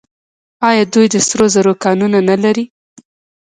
آیا 0.69 0.83
دوی 0.93 1.07
د 1.13 1.15
سرو 1.27 1.45
زرو 1.55 1.73
کانونه 1.83 2.19
نلري؟ 2.29 2.65